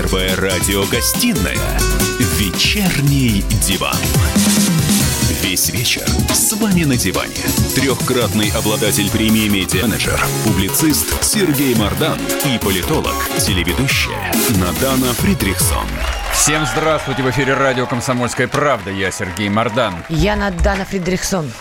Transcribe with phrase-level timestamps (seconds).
[0.00, 1.78] Первая радиогостинная
[2.38, 3.94] «Вечерний диван».
[5.42, 7.34] Весь вечер с вами на диване.
[7.74, 15.86] Трехкратный обладатель премии «Медиа-менеджер», публицист Сергей Мардан и политолог, телеведущая Надана Фридрихсон.
[16.32, 17.22] Всем здравствуйте!
[17.22, 18.90] В эфире радио «Комсомольская правда».
[18.90, 19.94] Я Сергей Мардан.
[20.08, 21.52] Я Надана Фридрихсон.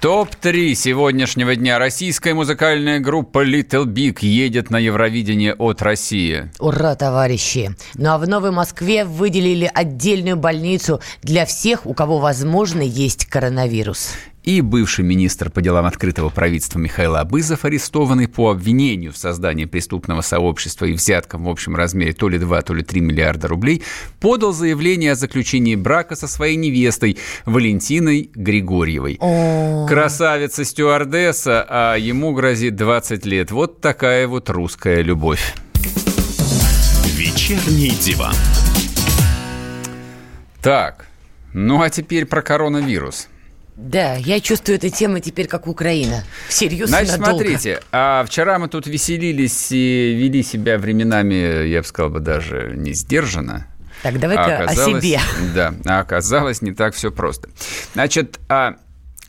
[0.00, 1.78] Топ-3 сегодняшнего дня.
[1.78, 6.50] Российская музыкальная группа Little Big едет на Евровидение от России.
[6.58, 7.74] Ура, товарищи!
[7.94, 14.12] Ну а в Новой Москве выделили отдельную больницу для всех, у кого, возможно, есть коронавирус
[14.46, 20.20] и бывший министр по делам открытого правительства Михаил Абызов, арестованный по обвинению в создании преступного
[20.20, 23.82] сообщества и взяткам в общем размере то ли 2, то ли 3 миллиарда рублей,
[24.20, 29.18] подал заявление о заключении брака со своей невестой Валентиной Григорьевой.
[29.20, 29.86] О.
[29.88, 33.50] Красавица стюардесса, а ему грозит 20 лет.
[33.50, 35.54] Вот такая вот русская любовь.
[37.16, 38.34] Вечерний диван.
[40.62, 41.06] Так,
[41.52, 43.28] ну а теперь про коронавирус.
[43.76, 46.24] Да, я чувствую эту тему теперь как Украина.
[46.48, 47.44] Серьезно, Значит, надолго.
[47.44, 52.72] смотрите, а вчера мы тут веселились и вели себя временами, я бы сказал бы, даже
[52.74, 53.66] не сдержанно.
[54.02, 55.20] Так, давай-ка А о себе.
[55.54, 57.48] Да, а оказалось не так все просто.
[57.92, 58.76] Значит, а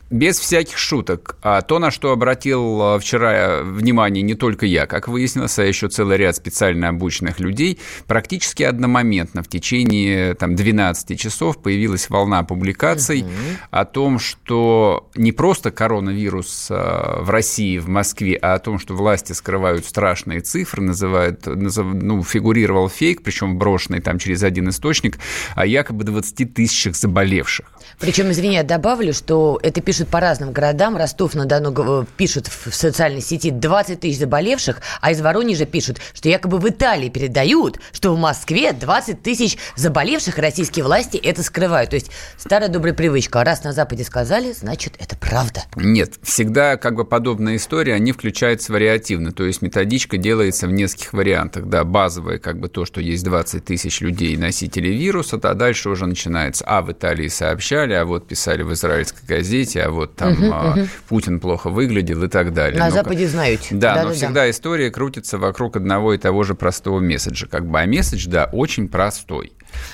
[0.09, 5.07] без всяких шуток, а то, на что обратил а, вчера внимание не только я, как
[5.07, 11.61] выяснилось, а еще целый ряд специально обученных людей, практически одномоментно в течение там, 12 часов
[11.61, 13.31] появилась волна публикаций угу.
[13.71, 18.95] о том, что не просто коронавирус а, в России, в Москве, а о том, что
[18.95, 25.17] власти скрывают страшные цифры, называют, назов, ну, фигурировал фейк, причем брошенный там через один источник,
[25.55, 27.65] о якобы 20 тысячах заболевших.
[27.99, 30.97] Причем, извини, я добавлю, что это пишут по разным городам.
[30.97, 36.69] Ростов-на-Дону пишут в социальной сети 20 тысяч заболевших, а из Воронежа пишут, что якобы в
[36.69, 41.89] Италии передают, что в Москве 20 тысяч заболевших, российские власти это скрывают.
[41.89, 43.43] То есть старая добрая привычка.
[43.43, 45.63] Раз на Западе сказали, значит, это правда.
[45.75, 49.31] Нет, всегда как бы подобная история, они включаются вариативно.
[49.31, 51.65] То есть методичка делается в нескольких вариантах.
[51.65, 56.05] Да, базовая как бы то, что есть 20 тысяч людей, носителей вируса, а дальше уже
[56.05, 56.63] начинается.
[56.67, 60.71] А в Италии сообщали, а вот писали в израильской газете, а вот там угу, а,
[60.71, 60.87] угу.
[61.09, 62.79] Путин плохо выглядел и так далее.
[62.79, 63.61] На но, Западе знают.
[63.71, 64.49] Да, да но да, всегда да.
[64.49, 67.47] история крутится вокруг одного и того же простого месседжа.
[67.47, 69.51] Как бы, а месседж, да, очень простой.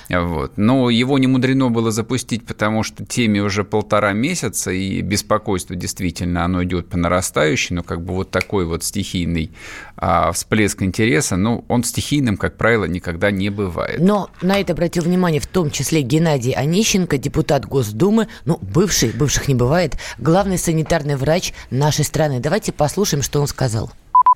[0.10, 0.58] Вот.
[0.58, 6.46] Но его не мудрено было запустить, потому что теме уже полтора месяца, и беспокойство действительно,
[6.46, 9.52] оно идет по нарастающей, но как бы вот такой вот стихийный
[9.98, 14.00] а, всплеск интереса, ну, он стихийным, как правило, никогда не бывает.
[14.00, 19.48] Но на это обратил внимание в том числе Геннадий Онищенко, депутат Госдумы, ну, бывший, бывших
[19.48, 22.40] не бывает, главный санитарный врач нашей страны.
[22.40, 23.92] Давайте послушаем, что он сказал.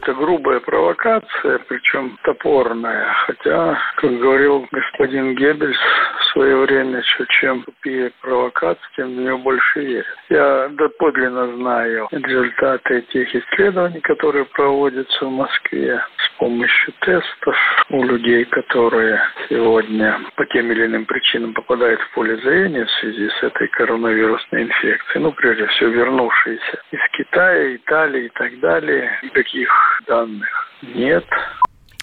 [0.08, 3.14] Это грубая провокация, причем топорная.
[3.26, 5.78] Хотя, как говорил господин Геббельс
[6.22, 10.06] в свое время, что чем тупее провокация, тем в нее больше верят.
[10.30, 17.58] Я доподлинно знаю результаты тех исследований, которые проводятся в Москве с помощью тестов
[17.90, 19.20] у людей, которые
[19.50, 24.64] сегодня по тем или иным причинам попадают в поле зрения в связи с этой коронавирусной
[24.64, 25.22] инфекцией.
[25.22, 29.20] Ну, прежде всего, вернувшиеся из Китая, Италии и так далее.
[29.24, 30.50] Никаких данных
[30.82, 31.26] нет.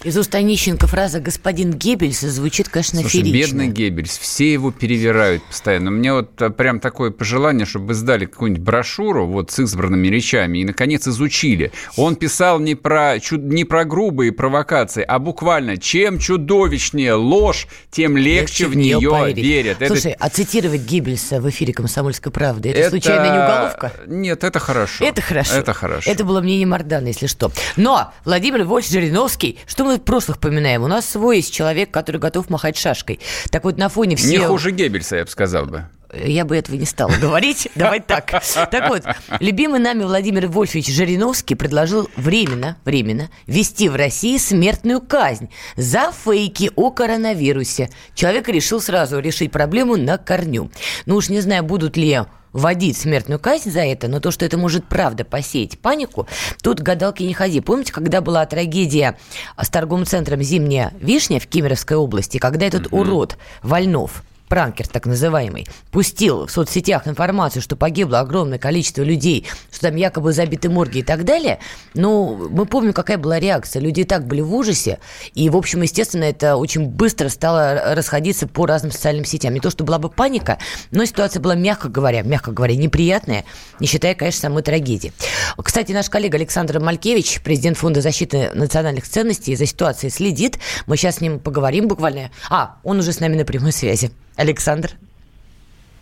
[0.04, 3.56] Из уст Онищенко фраза «господин Геббельс» звучит, конечно, Слушай, ферично.
[3.56, 5.90] бедный Геббельс, все его перевирают постоянно.
[5.90, 10.58] Мне вот а, прям такое пожелание, чтобы вы сдали какую-нибудь брошюру вот с избранными речами
[10.58, 11.72] и, наконец, изучили.
[11.96, 18.64] Он писал не про, не про грубые провокации, а буквально чем чудовищнее ложь, тем легче,
[18.64, 19.78] легче в нее, нее верят.
[19.86, 20.26] Слушай, это...
[20.26, 23.92] а цитировать Геббельса в эфире «Комсомольской правды» это, это случайно не уголовка?
[24.06, 25.02] Нет, это хорошо.
[25.02, 25.54] Это хорошо.
[25.54, 26.10] Это хорошо.
[26.10, 27.50] Это было мнение Мардана, если что.
[27.76, 30.82] Но Владимир Львович Жириновский, что мы в прошлых поминаем.
[30.82, 33.20] У нас свой есть человек, который готов махать шашкой.
[33.50, 34.30] Так вот, на фоне всех...
[34.30, 35.84] Не хуже Геббельса, я бы сказал бы
[36.22, 37.68] я бы этого не стала говорить.
[37.74, 38.42] Давай так.
[38.70, 39.02] Так вот,
[39.40, 46.70] любимый нами Владимир Вольфович Жириновский предложил временно, временно ввести в России смертную казнь за фейки
[46.76, 47.90] о коронавирусе.
[48.14, 50.70] Человек решил сразу решить проблему на корню.
[51.06, 52.08] Ну уж не знаю, будут ли
[52.54, 56.26] вводить смертную казнь за это, но то, что это может правда посеять панику,
[56.62, 57.60] тут гадалки не ходи.
[57.60, 59.18] Помните, когда была трагедия
[59.60, 63.00] с торговым центром «Зимняя вишня» в Кемеровской области, когда этот угу.
[63.00, 69.88] урод Вольнов пранкер так называемый, пустил в соцсетях информацию, что погибло огромное количество людей, что
[69.88, 71.58] там якобы забиты морги и так далее,
[71.94, 73.80] ну, мы помним, какая была реакция.
[73.80, 74.98] Люди и так были в ужасе,
[75.34, 79.54] и, в общем, естественно, это очень быстро стало расходиться по разным социальным сетям.
[79.54, 80.58] Не то, что была бы паника,
[80.90, 83.44] но ситуация была, мягко говоря, мягко говоря, неприятная,
[83.80, 85.12] не считая, конечно, самой трагедии.
[85.56, 90.58] Кстати, наш коллега Александр Малькевич, президент Фонда защиты национальных ценностей, за ситуацией следит.
[90.86, 92.30] Мы сейчас с ним поговорим буквально.
[92.50, 94.10] А, он уже с нами на прямой связи.
[94.36, 94.90] Александр.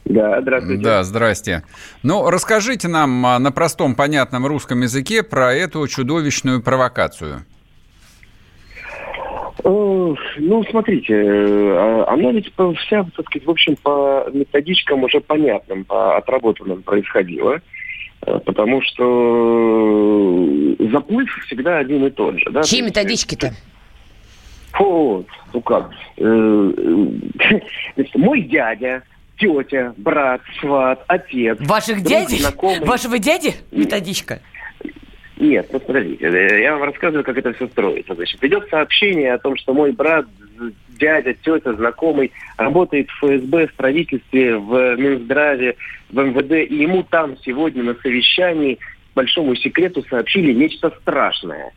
[0.04, 0.82] Да, здравствуйте.
[0.82, 1.62] Да, здрасте.
[2.02, 7.44] Ну, расскажите нам а, на простом, понятном русском языке про эту чудовищную провокацию.
[9.64, 15.84] Э, ну, смотрите, э, она ведь вся, так сказать, в общем, по методичкам уже понятным,
[15.84, 17.60] по отработанным происходила.
[18.26, 22.50] Э, потому что заплыв всегда один и тот же.
[22.50, 22.62] Да?
[22.62, 23.52] Чьи методички-то?
[24.78, 25.90] Вот, ну как.
[26.16, 29.02] Значит, мой дядя,
[29.38, 31.58] тетя, брат, сват, отец.
[31.60, 32.42] Ваших дядей?
[32.84, 34.40] Вашего дяди методичка?
[35.36, 38.14] Нет, ну смотрите, я вам рассказываю, как это все строится.
[38.14, 40.26] Значит, идет сообщение о том, что мой брат,
[40.90, 45.76] дядя, тетя, знакомый работает в ФСБ, в правительстве, в Минздраве,
[46.10, 48.78] в МВД, и ему там сегодня на совещании,
[49.14, 51.72] большому секрету, сообщили нечто страшное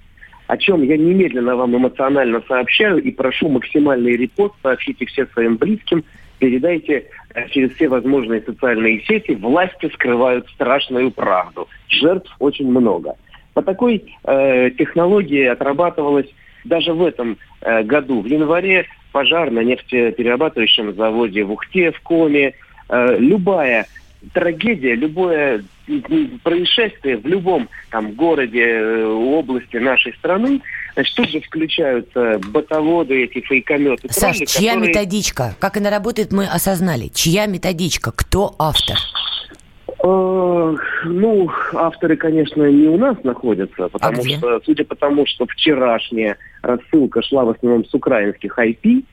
[0.47, 6.03] о чем я немедленно вам эмоционально сообщаю и прошу максимальный репост, сообщите все своим близким,
[6.39, 9.31] передайте э, через все возможные социальные сети.
[9.31, 11.67] Власти скрывают страшную правду.
[11.87, 13.15] Жертв очень много.
[13.53, 16.27] По такой э, технологии отрабатывалось
[16.63, 18.21] даже в этом э, году.
[18.21, 22.53] В январе пожар на нефтеперерабатывающем заводе в Ухте, в Коме.
[22.89, 23.87] Э, любая
[24.33, 25.63] трагедия, любое
[26.43, 30.61] происшествие в любом там городе, э, области нашей страны,
[30.93, 34.07] значит, тут же включаются ботоводы, эти фейкометы.
[34.11, 34.89] Саш, тролли, чья которые...
[34.89, 35.55] методичка?
[35.59, 37.09] Как она работает, мы осознали.
[37.13, 38.11] Чья методичка?
[38.11, 38.97] Кто автор?
[40.03, 40.75] Э,
[41.05, 46.37] ну, авторы, конечно, не у нас находятся, потому а что, судя по тому, что вчерашняя
[46.61, 49.03] рассылка шла в основном с украинских IP,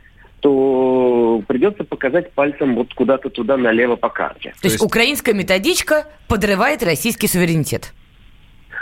[0.43, 4.51] то придется показать пальцем вот куда-то туда налево по карте.
[4.57, 7.95] То, то есть, есть украинская методичка подрывает российский суверенитет?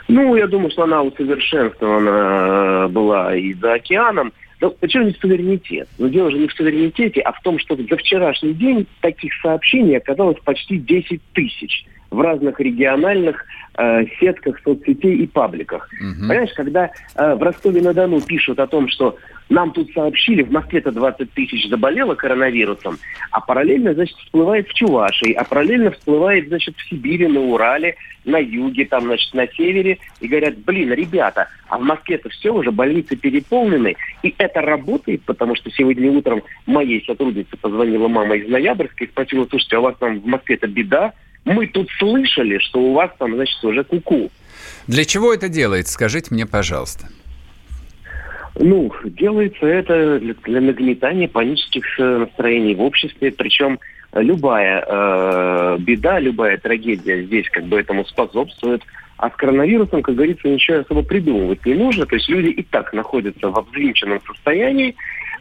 [0.09, 4.33] Ну, я думаю, что она усовершенствована была и за океаном.
[4.61, 5.89] Но почему не суверенитет?
[5.99, 9.99] Но дело же не в суверенитете, а в том, что за вчерашний день таких сообщений
[9.99, 13.45] оказалось почти 10 тысяч в разных региональных
[13.77, 15.89] э, сетках соцсетей и пабликах.
[16.01, 16.29] Угу.
[16.29, 19.17] Понимаешь, когда э, в Ростове-на-Дону пишут о том, что
[19.49, 22.99] нам тут сообщили, в Москве-то 20 тысяч заболело коронавирусом,
[23.33, 28.39] а параллельно, значит, всплывает в Чувашии, а параллельно всплывает, значит, в Сибири, на Урале, на
[28.39, 33.17] юге, там, значит, на севере, и говорят, блин, ребята, а в Москве-то все уже, больницы
[33.17, 39.09] переполнены, и это работает, потому что сегодня утром моей сотруднице позвонила мама из Ноябрьска и
[39.09, 41.13] спросила, слушайте, а у вас там в Москве-то беда?
[41.45, 44.15] Мы тут слышали, что у вас там, значит, уже куку.
[44.15, 44.31] -ку.
[44.87, 47.07] Для чего это делается, скажите мне, пожалуйста.
[48.59, 53.79] Ну, делается это для, для нагнетания панических э, настроений в обществе, причем
[54.13, 58.83] любая э, беда, любая трагедия здесь как бы этому способствует.
[59.17, 62.07] А с коронавирусом, как говорится, ничего особо придумывать не нужно.
[62.07, 64.97] То есть люди и так находятся в взвинченном состоянии,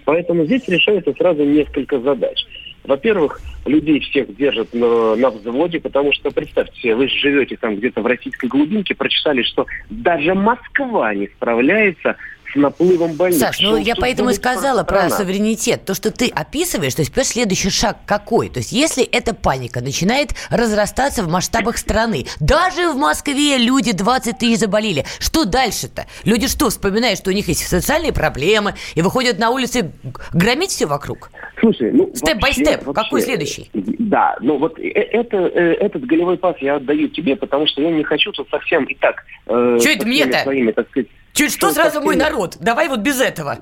[0.06, 2.46] поэтому здесь решается сразу несколько задач.
[2.84, 8.06] Во-первых, людей всех держат на, на взводе, потому что, представьте вы живете там где-то в
[8.06, 12.16] российской глубинке, прочитали, что даже Москва не справляется
[12.56, 13.40] наплывом больных.
[13.40, 15.86] Саш, ну я поэтому и сказала про суверенитет.
[15.86, 18.50] То, что ты описываешь, то есть следующий шаг какой?
[18.50, 24.38] То есть если эта паника начинает разрастаться в масштабах страны, даже в Москве люди 20
[24.38, 26.06] тысяч заболели, что дальше-то?
[26.24, 29.92] Люди что, вспоминают, что у них есть социальные проблемы и выходят на улицы
[30.34, 31.32] громить все вокруг?
[31.60, 33.70] Слушай, ну step by step, какой следующий?
[33.74, 37.92] Да, ну вот э, это, э, этот голевой пас я отдаю тебе, потому что я
[37.92, 39.24] не хочу тут совсем и так...
[39.48, 40.40] Э, что это мне-то?
[40.40, 42.04] Своими, так сказать, Чуть что, сразу совсем...
[42.04, 42.58] мой народ?
[42.60, 43.60] Давай вот без этого.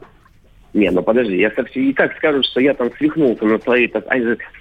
[0.73, 4.05] Не, ну подожди, я совсем и так скажу, что я там свихнулся на своих так,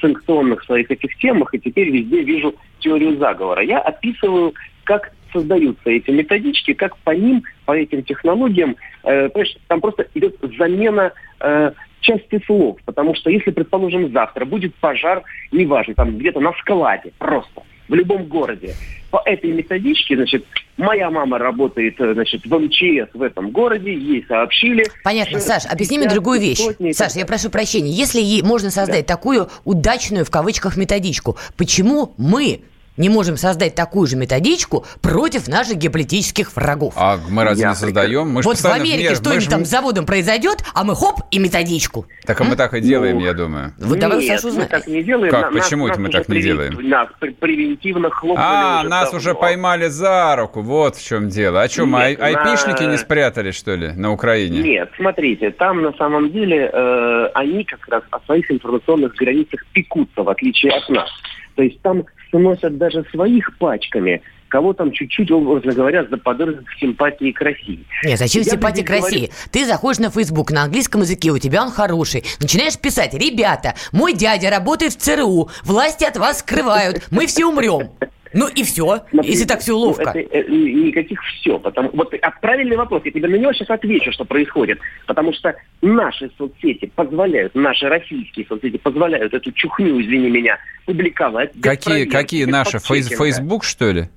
[0.01, 3.63] санкционных своих этих темах, и теперь везде вижу теорию заговора.
[3.63, 9.29] Я описываю, как создаются эти методички, как по ним, по этим технологиям, э,
[9.67, 15.23] там просто идет замена э, части слов, потому что если, предположим, завтра будет пожар,
[15.53, 18.75] неважно, там где-то на складе, просто– в любом городе.
[19.17, 20.45] По этой методичке, значит,
[20.77, 24.85] моя мама работает, э, значит, в МЧС в этом городе, ей сообщили.
[25.05, 26.61] Понятно, Саш, объясни мне другую вещь.
[26.93, 29.15] Саш, я прошу прощения, если ей можно создать да.
[29.15, 32.61] такую удачную, в кавычках, методичку, почему мы
[32.97, 36.95] не можем создать такую же методичку против наших геополитических врагов?
[36.97, 38.29] А мы разве Я не создаем?
[38.31, 41.39] Мы вот в Америке мер- что-нибудь ж- там с заводом произойдет, а мы хоп и
[41.39, 42.07] методичку.
[42.25, 43.73] Так а мы так и делаем, Ну, я думаю.
[43.79, 45.31] Вот давай, Нет, Саша, мы так не делаем.
[45.31, 45.53] Как?
[45.53, 46.89] На- Почему это мы так не делаем?
[46.89, 49.19] Нас пр- превентивно хлопнули А, уже нас давно.
[49.19, 51.63] уже поймали за руку, вот в чем дело.
[51.63, 54.61] А что, мы ай- Нет, на- айпишники не спрятали, что ли, на Украине?
[54.63, 60.23] Нет, смотрите, там на самом деле э, они как раз о своих информационных границах пекутся,
[60.23, 61.09] в отличие от нас.
[61.57, 62.05] То есть там
[62.37, 67.85] сносят даже своих пачками, кого там чуть-чуть, образно говоря, заподозрят в симпатии к России.
[68.05, 69.31] Нет, зачем Я здесь к России?
[69.51, 72.25] Ты заходишь на Facebook на английском языке, у тебя он хороший.
[72.41, 77.91] Начинаешь писать, ребята, мой дядя работает в ЦРУ, власти от вас скрывают, мы все умрем.
[78.37, 80.11] Ну и все, Смотрите, если так все ну, ловко.
[80.11, 81.59] это, э, никаких все.
[81.59, 84.79] Потому, вот а правильный вопрос, я тебе на него сейчас отвечу, что происходит.
[85.07, 91.53] Потому что наши соцсети позволяют, наши российские соцсети позволяют эту чухню, извини меня, публиковать.
[91.61, 92.79] Какие, какие наши?
[92.79, 93.09] Фейс-.
[93.09, 94.09] Facebook, что ли?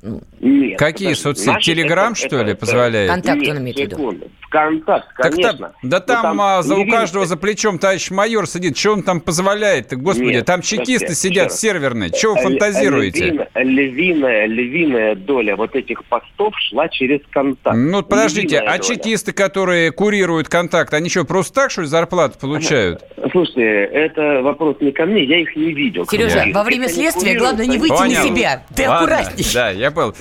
[0.41, 0.77] Нет.
[0.77, 1.49] Какие соцсети?
[1.49, 3.09] наши Телеграм, это- что это- ли, это- позволяет?
[3.09, 4.19] Контакт он имеет в виду.
[4.51, 5.57] Так конечно.
[5.57, 8.77] там, да Но там, а, за у каждого за плечом товарищ майор сидит.
[8.77, 9.93] Что он там позволяет?
[9.95, 12.09] Господи, Нет, там чекисты сидят серверные.
[12.09, 13.25] Чего вы Л- фантазируете?
[13.25, 13.49] Львиная,
[14.09, 17.77] львиная, львиная доля вот этих постов шла через контакт.
[17.77, 18.95] Ну, подождите, Львиная а доля.
[18.95, 23.03] чекисты, которые курируют контакт, они что, просто так, что ли, зарплату получают?
[23.31, 26.05] Слушайте, это вопрос не ко мне, я их не видел.
[26.07, 28.19] Сережа, во время следствия главное не выйти Понял.
[28.19, 28.63] на себя.
[28.75, 29.45] Ты Ладно, аккуратней.
[29.53, 30.15] Да, я был.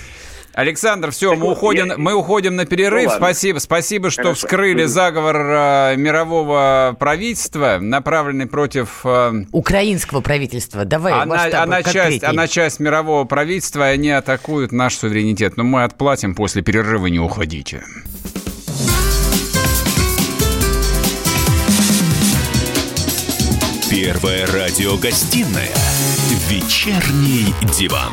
[0.63, 3.05] Александр, все, Так мы вот, уходим, я- мы уходим на перерыв.
[3.05, 3.27] Ну, ладно.
[3.27, 4.41] спасибо, спасибо, что Хорошо.
[4.47, 10.85] вскрыли заговор э, мирового правительства, направленный против э, Украинского правительства.
[10.85, 15.57] Давай, она, она часть, она часть мирового правительства, и они атакуют наш суверенитет.
[15.57, 17.85] Но мы отплатим после перерыва, не уходите.
[23.91, 25.71] Первая радиогостинная
[26.51, 28.13] «Вечерний диван».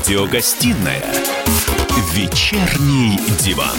[0.00, 1.02] Радиогостинная
[2.14, 3.76] «Вечерний диван».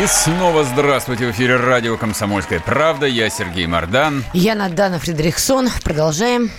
[0.00, 3.06] И снова здравствуйте в эфире радио «Комсомольская правда».
[3.06, 4.24] Я Сергей Мордан.
[4.32, 5.68] Я Надана Фредериксон.
[5.84, 6.50] Продолжаем.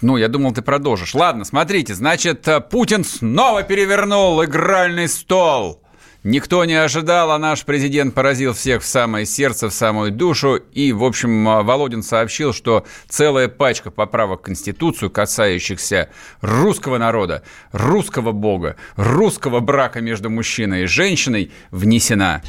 [0.00, 1.12] Ну, я думал, ты продолжишь.
[1.12, 5.82] Ладно, смотрите, значит, э, Путин снова перевернул игральный стол.
[6.26, 10.56] Никто не ожидал, а наш президент поразил всех в самое сердце, в самую душу.
[10.56, 17.44] И, в общем, э, Володин сообщил, что целая пачка поправок в Конституцию, касающихся русского народа,
[17.70, 22.42] русского бога, русского брака между мужчиной и женщиной, внесена.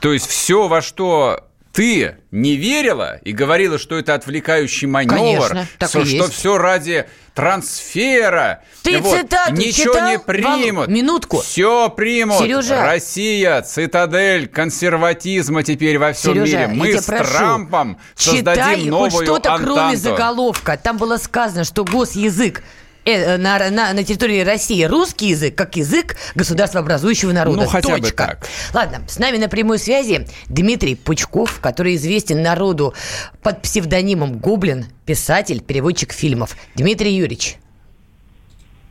[0.00, 1.47] То есть все, во что
[1.78, 6.32] ты не верила и говорила, что это отвлекающий маневр, Конечно, так что, и что есть.
[6.32, 8.64] все ради трансфера.
[8.82, 10.74] Ты Вот, цитату Ничего читал, не примут.
[10.74, 10.88] Володь?
[10.88, 11.40] Минутку.
[11.40, 12.38] Все примут.
[12.38, 12.82] Сережа.
[12.82, 16.94] Россия, цитадель консерватизма теперь во всем Сережа, мире.
[16.94, 20.80] Мы с прошу, Трампом Читай создадим хоть новую что-то, кроме заголовка.
[20.82, 22.64] Там было сказано, что госязык
[23.04, 27.62] на, на, на территории России русский язык как язык государствообразующего народа.
[27.62, 28.26] Ну, хотя бы Точка.
[28.26, 28.48] так.
[28.74, 32.94] Ладно, с нами на прямой связи Дмитрий Пучков, который известен народу
[33.42, 36.56] под псевдонимом Гоблин, писатель, переводчик фильмов.
[36.74, 37.56] Дмитрий Юрьевич,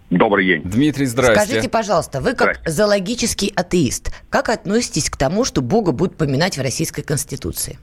[0.09, 0.61] Добрый день.
[0.63, 1.35] Дмитрий, здрасте.
[1.45, 2.71] скажите, пожалуйста, вы как Здрасте.
[2.71, 7.77] зоологический атеист, как относитесь к тому, что Бога будут поминать в Российской Конституции?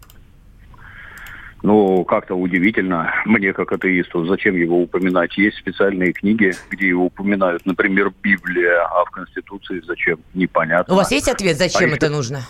[1.64, 5.38] Ну, как-то удивительно мне, как атеисту, зачем его упоминать.
[5.38, 10.18] Есть специальные книги, где его упоминают, например, Библия, а в Конституции зачем?
[10.35, 10.92] Непонятно.
[10.92, 12.40] У вас есть ответ, зачем А это еще- нужно?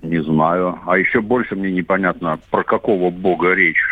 [0.00, 0.78] Не знаю.
[0.86, 3.84] А еще больше мне непонятно, про какого бога речь.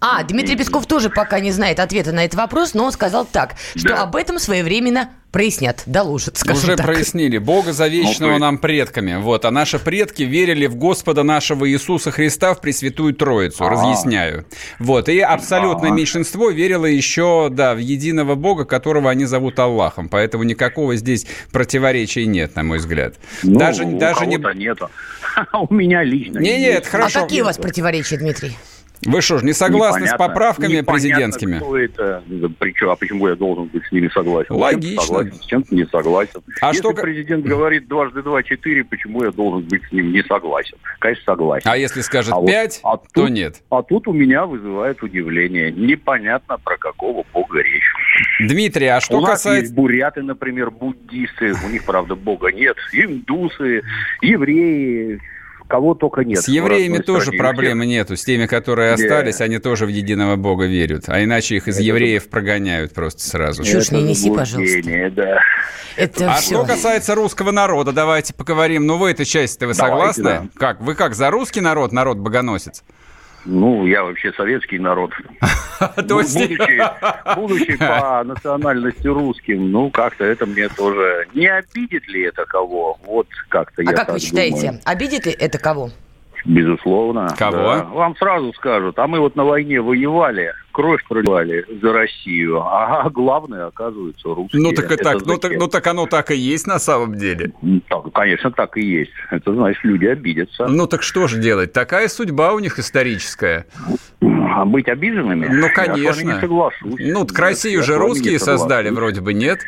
[0.00, 3.54] А, Дмитрий Песков тоже пока не знает ответа на этот вопрос, но он сказал так,
[3.76, 4.02] что Да.
[4.02, 6.86] об этом своевременно прояснят, доложат, скажем Уже так.
[6.86, 7.38] прояснили.
[7.38, 9.16] Бога завечного Ну, нам предками.
[9.20, 9.44] Вот.
[9.44, 13.64] А наши предки верили в Господа нашего Иисуса Христа в Пресвятую Троицу.
[13.64, 13.68] А.
[13.68, 14.46] Разъясняю.
[14.78, 15.08] Вот.
[15.08, 15.94] И абсолютное А.
[15.94, 20.08] меньшинство верило еще, да, в единого Бога, которого они зовут Аллахом.
[20.08, 23.14] Поэтому никакого здесь противоречия нет, на мой взгляд.
[23.42, 24.36] Ну, даже у даже не...
[24.54, 24.88] нету.
[25.68, 27.22] У меня лично Не, нет, А хорошо.
[27.22, 28.56] какие у вас противоречия, Дмитрий?
[29.06, 30.26] Вы что ж, не согласны с Непонятно.
[30.28, 31.56] поправками Непонятно, президентскими?
[31.58, 32.22] кто это.
[32.58, 34.54] Причем, а почему я должен быть с ними согласен?
[34.54, 35.02] Логично.
[35.02, 36.40] С согласен, с чем-то не согласен.
[36.60, 40.22] А Если что- президент говорит дважды два четыре, почему я должен быть с ним не
[40.22, 40.76] согласен?
[40.98, 41.68] Конечно, согласен.
[41.70, 43.62] А если скажет А вот- 5, а то тут- нет.
[43.70, 45.70] А тут у меня вызывает удивление.
[45.72, 47.92] Непонятно, про какого бога речь.
[48.40, 49.62] Дмитрий, а что у нас касается...
[49.62, 51.54] есть буряты, например, буддисты.
[51.64, 52.76] У них, правда, бога нет.
[52.92, 53.82] Индусы,
[54.22, 55.20] евреи,
[55.68, 56.38] кого только нет.
[56.40, 57.38] С евреями в родной тоже стране.
[57.38, 58.16] проблемы нету.
[58.16, 58.94] С теми, которые Да.
[58.94, 61.04] остались, они тоже в единого Бога верят.
[61.08, 63.64] А иначе их из Это евреев прогоняют просто сразу.
[63.64, 65.10] Чушь не неси, пожалуйста.
[65.10, 65.40] да.
[65.96, 66.54] Это А все.
[66.56, 68.86] что касается русского народа, давайте поговорим.
[68.86, 70.22] Ну, вы этой части-то вы Давайте, согласны?
[70.24, 70.44] да.
[70.58, 70.80] Как?
[70.80, 72.82] Вы как, за русский народ, народ богоносец?
[73.46, 75.10] Ну, я вообще советский народ.
[76.08, 76.82] То есть- Будучи,
[77.36, 81.26] будучи по национальности русским, ну, как-то это мне тоже...
[81.34, 82.98] Не обидит ли это кого?
[83.04, 84.80] Вот как-то я А как так вы считаете, думаю.
[84.84, 85.90] обидит ли это кого?
[86.44, 87.34] Безусловно.
[87.38, 87.56] Кого?
[87.56, 87.84] да.
[87.84, 93.66] Вам сразу скажут, а мы вот на войне воевали, кровь проливали за Россию, а главное,
[93.66, 94.60] оказывается, русские.
[94.60, 97.14] Ну, так и Это так, ну, так, ну так оно так и есть на самом
[97.14, 97.52] деле.
[97.62, 99.12] Ну, так, конечно, так и есть.
[99.30, 100.66] Это значит, люди обидятся.
[100.66, 101.72] Ну так что же делать?
[101.72, 103.66] Такая судьба у них историческая.
[104.20, 105.46] А быть обиженными?
[105.46, 106.22] Ну, Я с вами конечно.
[106.22, 106.94] не соглашусь.
[106.98, 109.60] Ну, Россию с же русские создали, вроде бы, нет?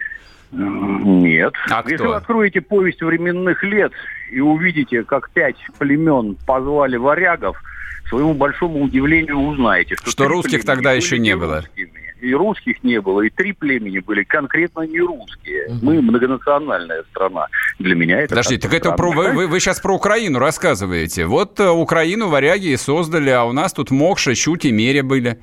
[0.53, 1.55] Нет.
[1.71, 2.09] А Если кто?
[2.09, 3.93] вы откроете повесть временных лет
[4.31, 7.61] и увидите, как пять племен позвали варягов,
[8.09, 11.57] своему большому удивлению узнаете, что, Что русских тогда еще не было.
[11.57, 12.07] русскими.
[12.21, 15.69] И русских не было, и три племени были конкретно не русские.
[15.83, 17.47] Мы многонациональная страна.
[17.79, 19.35] Для меня это Подожди, так это про, странно.
[19.35, 21.27] вы, вы, сейчас про Украину рассказываете.
[21.27, 25.39] Вот э, Украину варяги и создали, а у нас тут Мокша, Чуть и Меря были.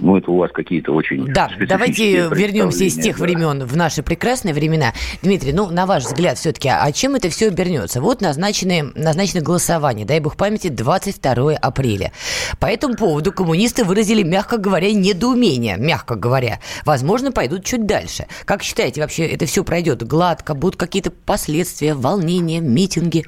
[0.00, 3.24] Ну, это у вас какие-то очень Да, давайте вернемся из тех да.
[3.24, 4.92] времен в наши прекрасные времена.
[5.22, 8.00] Дмитрий, ну, на ваш взгляд, все-таки, а чем это все обернется?
[8.00, 12.12] Вот назначены, назначено голосование, дай бог памяти, 22 апреля.
[12.58, 16.60] По этому поводу коммунисты выразили, мягко говоря, недоумение, мягко говоря.
[16.84, 18.26] Возможно, пойдут чуть дальше.
[18.44, 20.54] Как считаете, вообще это все пройдет гладко?
[20.54, 23.24] Будут какие-то последствия, волнения, митинги?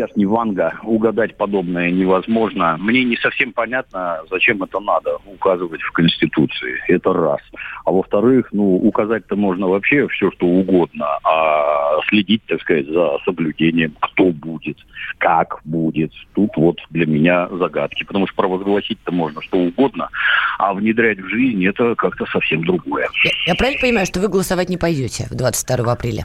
[0.00, 2.78] Я ж не Ванга, угадать подобное невозможно.
[2.80, 6.82] Мне не совсем понятно, зачем это надо указывать в Конституции.
[6.88, 7.40] Это раз.
[7.84, 13.94] А во-вторых, ну, указать-то можно вообще все, что угодно, а следить, так сказать, за соблюдением,
[14.00, 14.78] кто будет,
[15.18, 16.12] как будет.
[16.34, 18.04] Тут вот для меня загадки.
[18.04, 20.08] Потому что провозгласить-то можно что угодно,
[20.58, 23.06] а внедрять в жизнь это как-то совсем другое.
[23.22, 26.24] Я, я правильно понимаю, что вы голосовать не пойдете 22 апреля?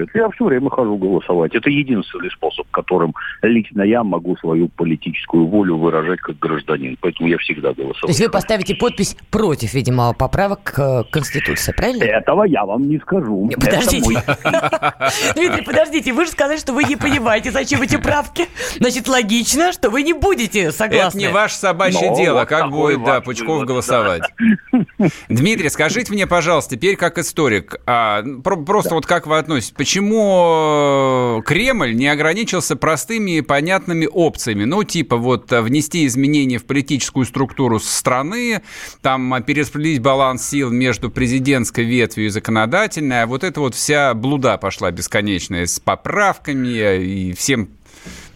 [0.00, 1.54] Нет, я все время хожу голосовать.
[1.54, 6.96] Это единственный способ, которым лично я могу свою политическую волю выражать как гражданин.
[7.00, 8.08] Поэтому я всегда То голосовал.
[8.08, 12.04] есть вы поставите подпись против, видимо, поправок к Конституции, правильно?
[12.04, 13.46] Этого я вам не скажу.
[13.48, 14.04] Не, Подождите.
[14.04, 14.16] мой-
[15.34, 18.46] Дмитрий, подождите, вы же сказали, что вы не понимаете, зачем эти правки.
[18.78, 21.18] Значит, логично, что вы не будете согласны.
[21.18, 24.22] Это не ваше собачье Ну, дело, как будет, да, Пучков голосовать.
[25.28, 31.40] Дмитрий, скажите мне, пожалуйста, теперь как историк, а, про- просто вот как вы относитесь, почему
[31.40, 34.62] э, Кремль не ограничился простыми и понятными опциями?
[34.62, 38.62] Ну, типа вот э, внести изменения в политическую структуру страны,
[39.02, 44.14] там а, перераспределить баланс сил между президентской ветвью и законодательной, а вот эта вот вся
[44.14, 47.70] блуда пошла бесконечная с поправками и всем,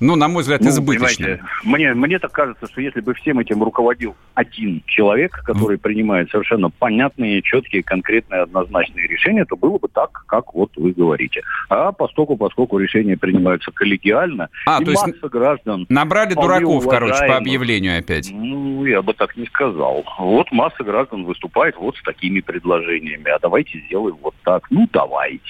[0.00, 1.40] ну, на мой взгляд, Ну, избыточным.
[1.64, 6.70] Мне, мне так кажется, что если бы всем этим руководил один человек, который принимает совершенно
[6.70, 11.42] понятные, четкие, конкретные, однозначные решения, то было бы так, как вот вы говорите.
[11.68, 15.86] А поскольку, поскольку решения принимаются коллегиально, А, и то есть масса граждан...
[15.88, 18.30] Набрали дураков, короче, по объявлению опять.
[18.32, 20.04] Ну, я бы так не сказал.
[20.18, 23.30] Вот масса граждан выступает вот с такими предложениями.
[23.30, 24.66] А давайте сделаем вот так.
[24.70, 25.40] Ну, давайте.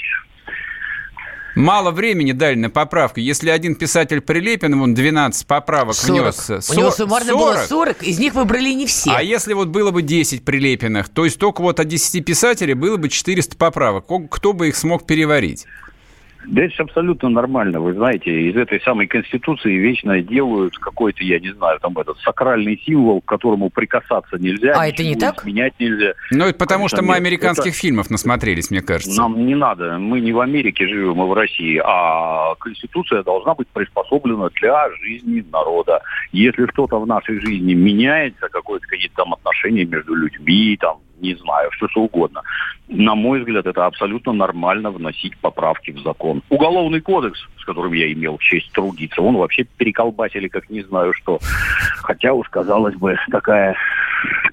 [1.54, 3.20] Мало времени дали на поправку.
[3.20, 6.34] Если один писатель Прилепин, он 12 поправок 40.
[6.34, 6.70] внес.
[6.70, 9.12] У него суммарно было 40, из них выбрали не все.
[9.12, 12.96] А если вот было бы 10 Прилепиных, то есть только вот от 10 писателей было
[12.96, 14.06] бы 400 поправок.
[14.30, 15.66] Кто бы их смог переварить?
[16.46, 17.80] Да это ж абсолютно нормально.
[17.80, 22.80] Вы знаете, из этой самой Конституции вечно делают какой-то, я не знаю, там этот сакральный
[22.84, 24.72] символ, к которому прикасаться нельзя.
[24.76, 25.44] А это не так?
[25.44, 26.12] Менять нельзя.
[26.30, 27.18] Ну, это потому Конечно, что мы нет.
[27.18, 29.20] американских Это- фильмов насмотрелись, мне кажется.
[29.20, 29.98] Нам не надо.
[29.98, 31.80] Мы не в Америке живем, мы в России.
[31.84, 36.00] А Конституция должна быть приспособлена для жизни народа.
[36.32, 41.70] Если что-то в нашей жизни меняется, какое-то какие-то там отношения между людьми, там не знаю,
[41.72, 42.42] все что угодно.
[42.88, 46.42] На мой взгляд, это абсолютно нормально вносить поправки в закон.
[46.50, 51.38] Уголовный кодекс, с которым я имел честь трудиться, он вообще переколбасили, как не знаю что.
[52.02, 53.76] Хотя уж, казалось бы, такая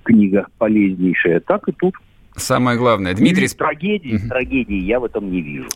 [0.04, 1.40] книга полезнейшая.
[1.42, 1.96] Так и тут.
[2.42, 3.14] Самое главное.
[3.14, 3.48] Дмитрий...
[3.48, 5.68] Трагедии, трагедии я в этом не вижу.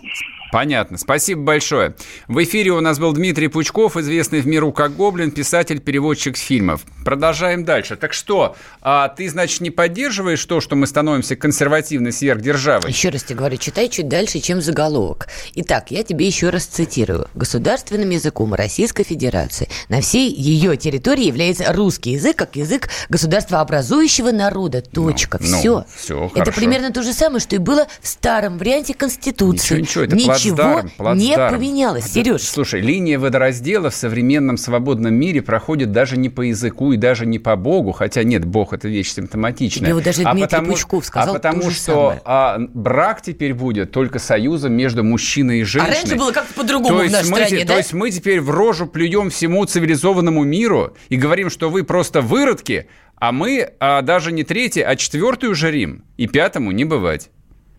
[0.51, 0.97] Понятно.
[0.97, 1.95] Спасибо большое.
[2.27, 6.85] В эфире у нас был Дмитрий Пучков, известный в миру как Гоблин, писатель, переводчик фильмов.
[7.03, 7.97] Продолжаем дальше.
[7.97, 12.89] Так что, а ты, значит, не поддерживаешь то, что мы становимся консервативной сверхдержавой?
[12.89, 15.27] Еще раз тебе говорю, читай чуть дальше, чем заголовок.
[15.55, 17.27] Итак, я тебе еще раз цитирую.
[17.33, 24.31] Государственным языком Российской Федерации на всей ее территории является русский язык как язык государства образующего
[24.31, 24.81] народа.
[24.81, 25.37] Точка.
[25.41, 25.73] Ну, все.
[25.79, 26.69] ну, все, Это хорошо.
[26.69, 29.75] примерно то же самое, что и было в старом варианте Конституции.
[29.75, 30.85] Ничего, ничего, это Ничего плацдарм,
[31.17, 31.55] не плацдарм.
[31.55, 32.41] поменялось, Это- Сереж.
[32.41, 37.39] Слушай, линия водораздела в современном свободном мире проходит даже не по языку и даже не
[37.39, 39.85] по Богу, хотя нет, Бог это вещь симптоматичная.
[39.87, 43.91] Тебе вот даже а Дмитрий потому, Пучков сказал а потому что а, брак теперь будет
[43.91, 45.91] только союзом между мужчиной и женщиной.
[45.91, 47.73] А раньше было как-то по-другому в нашей мы, стране, да?
[47.73, 52.21] То есть мы теперь в рожу плюем всему цивилизованному миру и говорим, что вы просто
[52.21, 57.29] выродки, а мы а, даже не третий, а четвертый уже Рим, и пятому не бывать.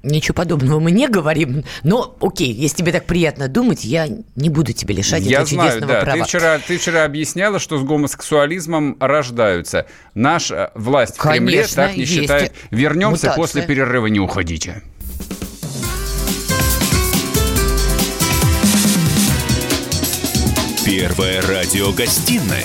[0.03, 1.65] Ничего подобного мы не говорим.
[1.83, 5.71] Но, окей, если тебе так приятно думать, я не буду тебе лишать Я этого знаю,
[5.71, 6.01] чудесного да.
[6.03, 6.19] права.
[6.19, 9.87] Ты вчера, ты вчера объясняла, что с гомосексуализмом рождаются.
[10.15, 12.53] Наша власть в Кремле Конечно, так не есть считает.
[12.71, 13.35] Вернемся мутация.
[13.35, 14.83] после перерыва, не уходите.
[20.85, 22.65] Первая радиогостинная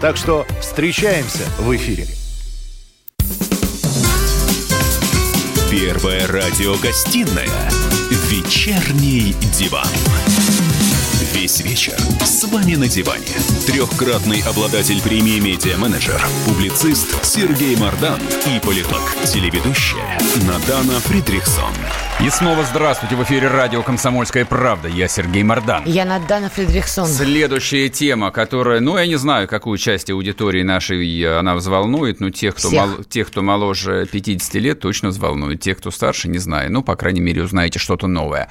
[0.00, 2.06] Так что встречаемся в эфире.
[5.70, 7.48] Первая радиогостинная
[8.30, 10.35] «Вечерний диван».
[11.36, 11.92] Весь вечер
[12.24, 13.26] с вами на диване.
[13.66, 20.18] Трехкратный обладатель премии «Медиа-менеджер», публицист Сергей Мардан и политолог, телеведущая
[20.48, 21.74] Надана Фридрихсон.
[22.24, 23.16] И снова здравствуйте.
[23.16, 24.88] В эфире радио «Комсомольская правда».
[24.88, 25.82] Я Сергей Мордан.
[25.84, 27.06] Я Надана Фредериксон.
[27.06, 32.30] Следующая тема, которая, ну, я не знаю, какую часть аудитории нашей э, она взволнует, но
[32.30, 35.60] тех, кто, мол- тех, кто моложе 50 лет, точно взволнует.
[35.60, 36.72] Тех, кто старше, не знаю.
[36.72, 38.48] Ну, по крайней мере, узнаете что-то новое.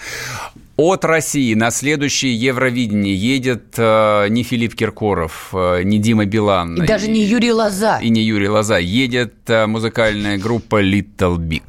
[0.78, 6.84] От России на следующее Евровидение едет э, не Филипп Киркоров, э, не Дима Билан.
[6.84, 8.00] И даже не Юрий Лоза.
[8.00, 8.78] И не Юрий Лоза.
[8.78, 11.64] Едет э, музыкальная группа Little Big.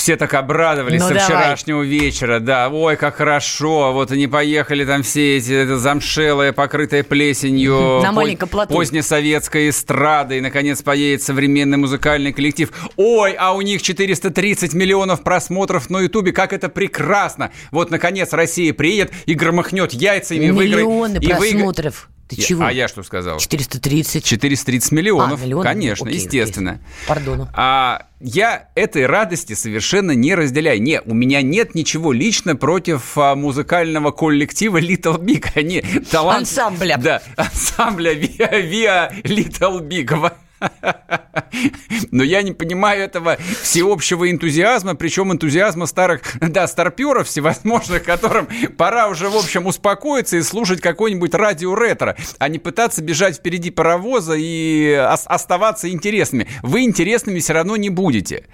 [0.00, 1.26] Все так обрадовались Ну, со давай.
[1.26, 7.02] вчерашнего вечера, да, ой, как хорошо, вот они поехали там все эти, это замшелая, покрытая
[7.04, 8.72] плесенью, На маленьком плоту.
[8.74, 12.70] позднесоветская эстрада, и, наконец, поедет современный музыкальный коллектив.
[12.96, 17.50] Ой, а у них 430 миллионов просмотров на Ютубе, как это прекрасно!
[17.70, 20.86] Вот, наконец, Россия приедет и громыхнет яйцами, и выиграет.
[20.86, 22.08] Миллионы и выиграет- просмотров.
[22.30, 22.64] Ты Я- чего?
[22.64, 23.38] А я что сказал?
[23.38, 24.24] 430.
[24.24, 25.64] 430 миллионов, А, миллионов?
[25.66, 26.70] конечно, Окей, естественно.
[26.72, 26.84] окей.
[27.08, 27.48] Пардону.
[27.54, 30.80] А я этой радости совершенно не разделяю.
[30.80, 35.46] Не, у меня нет ничего лично против а, музыкального коллектива Little Big.
[35.56, 36.42] Они талант...
[36.42, 36.96] Ансамбля.
[36.98, 40.32] Да, ансамбля Via, Via Little Big.
[42.10, 49.08] Но я не понимаю этого всеобщего энтузиазма, причем энтузиазма старых, да, старперов всевозможных, которым пора
[49.08, 54.34] уже, в общем, успокоиться и слушать какой-нибудь радио ретро, а не пытаться бежать впереди паровоза
[54.36, 56.48] и ос- оставаться интересными.
[56.62, 58.46] Вы интересными все равно не будете.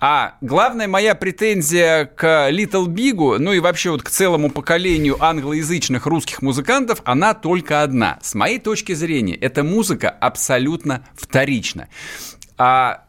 [0.00, 6.06] А главная моя претензия к Little Big, ну и вообще вот к целому поколению англоязычных
[6.06, 8.18] русских музыкантов, она только одна.
[8.22, 11.06] С моей точки зрения, эта музыка абсолютно
[11.44, 11.88] вторична.
[12.56, 13.04] А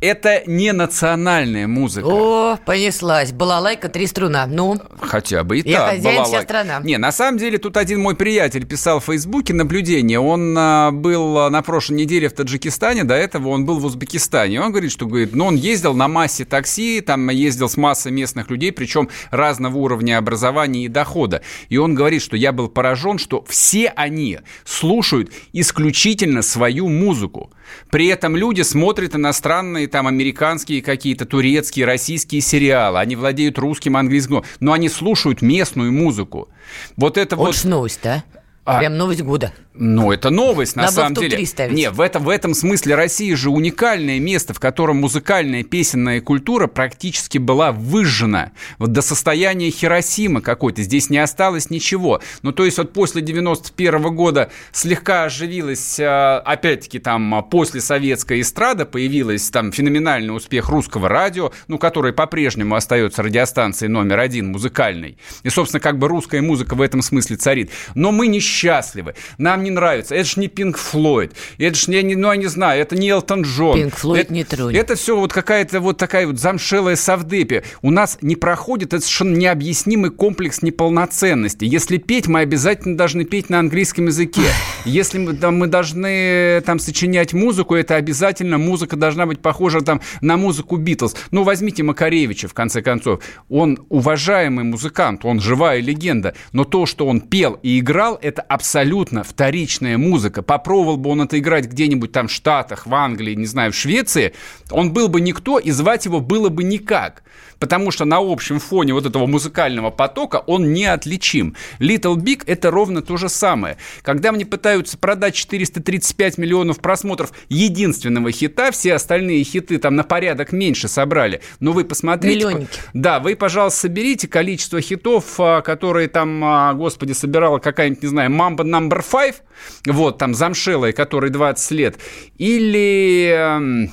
[0.00, 2.06] это не национальная музыка.
[2.06, 3.32] О, понеслась.
[3.32, 4.46] Балалайка, три струна.
[4.46, 5.96] Ну, Хотя бы и Я так.
[5.96, 6.42] хозяин, вся балалайка.
[6.44, 6.80] страна.
[6.84, 10.20] Не, на самом деле тут один мой приятель писал в Фейсбуке наблюдение.
[10.20, 14.60] Он а, был а, на прошлой неделе в Таджикистане, до этого он был в Узбекистане.
[14.60, 18.50] Он говорит, что говорит, ну, он ездил на массе такси, там ездил с массой местных
[18.50, 21.42] людей, причем разного уровня образования и дохода.
[21.70, 27.50] И он говорит, что я был поражен, что все они слушают исключительно свою музыку.
[27.90, 32.98] При этом люди смотрят иностранные, там, американские какие-то, турецкие, российские сериалы.
[32.98, 36.48] Они владеют русским, английским, но они слушают местную музыку.
[36.96, 38.24] Вот это вот новость, да?
[38.68, 38.80] А.
[38.80, 39.54] Прям новость года.
[39.72, 41.46] Ну, это новость, на Надо самом топ-3 деле.
[41.46, 41.74] ставить.
[41.74, 46.66] Не, в этом, в этом смысле Россия же уникальное место, в котором музыкальная песенная культура
[46.66, 50.82] практически была выжжена вот до состояния Хиросимы какой-то.
[50.82, 52.20] Здесь не осталось ничего.
[52.42, 58.40] Ну, то есть вот после 91 года слегка оживилась, а, опять-таки, там, а, после советская
[58.40, 65.16] эстрада, появилась там феноменальный успех русского радио, ну, который по-прежнему остается радиостанцией номер один музыкальной.
[65.44, 67.70] И, собственно, как бы русская музыка в этом смысле царит.
[67.94, 68.26] Но мы
[68.58, 69.14] несчастливы.
[69.38, 70.14] Нам не нравится.
[70.14, 71.32] Это ж не Пинк Флойд.
[71.58, 73.74] Это ж не, не- ну, я не знаю, это не Элтон Джон.
[73.76, 74.76] Пинк Флойд это, не тронь.
[74.76, 77.62] Это все вот какая-то вот такая вот замшелая совдепи.
[77.82, 81.64] У нас не проходит этот совершенно необъяснимый комплекс неполноценности.
[81.64, 84.42] Если петь, мы обязательно должны петь на английском языке.
[84.84, 90.00] Если мы, да, мы должны там сочинять музыку, это обязательно музыка должна быть похожа там
[90.20, 91.14] на музыку Битлз.
[91.30, 93.22] Ну, возьмите Макаревича, в конце концов.
[93.48, 96.34] Он уважаемый музыкант, он живая легенда.
[96.52, 100.42] Но то, что он пел и играл, это абсолютно вторичная музыка.
[100.42, 104.34] Попробовал бы он это играть где-нибудь там в Штатах, в Англии, не знаю, в Швеции,
[104.70, 107.22] он был бы никто, и звать его было бы никак.
[107.58, 111.56] Потому что на общем фоне вот этого музыкального потока он неотличим.
[111.80, 113.78] Little Big это ровно то же самое.
[114.02, 120.52] Когда мне пытаются продать 435 миллионов просмотров единственного хита, все остальные хиты там на порядок
[120.52, 121.40] меньше собрали.
[121.60, 122.38] Но вы посмотрите...
[122.38, 122.80] Миллионники.
[122.94, 128.27] Да, вы, пожалуйста, соберите количество хитов, а, которые там, а, господи, собирала какая-нибудь, не знаю,
[128.28, 129.42] Мамба Number 5,
[129.86, 131.98] вот, там, замшелая, которой 20 лет,
[132.36, 133.32] или...
[133.34, 133.90] эм,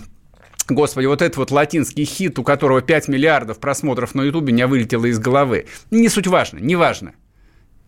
[0.67, 5.05] Господи, вот этот вот латинский хит, у которого 5 миллиардов просмотров на Ютубе, меня вылетело
[5.05, 5.67] из головы.
[5.91, 7.13] Не суть важно, не важно.